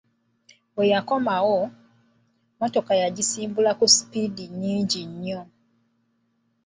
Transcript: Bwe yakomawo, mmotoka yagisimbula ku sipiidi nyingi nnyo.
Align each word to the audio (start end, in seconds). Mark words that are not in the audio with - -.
Bwe 0.73 0.85
yakomawo, 0.93 1.59
mmotoka 1.69 2.91
yagisimbula 3.01 3.71
ku 3.79 3.85
sipiidi 3.95 4.45
nyingi 4.61 5.01
nnyo. 5.11 5.41